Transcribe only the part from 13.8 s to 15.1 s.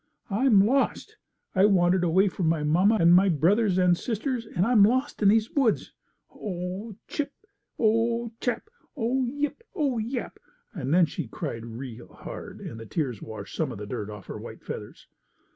dirt off her white feathers.